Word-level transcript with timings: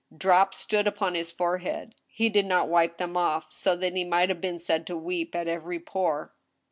Drops 0.17 0.57
stood 0.57 0.87
upon 0.87 1.13
his 1.13 1.31
forehead. 1.31 1.93
He 2.07 2.27
did 2.29 2.47
not 2.47 2.67
wipe 2.67 2.97
them 2.97 3.15
off; 3.15 3.53
so 3.53 3.75
that 3.75 3.95
he 3.95 4.03
might 4.03 4.29
have 4.29 4.41
been 4.41 4.57
said 4.57 4.87
to 4.87 4.97
weep 4.97 5.35
at 5.35 5.47
every 5.47 5.79
pore. 5.79 6.33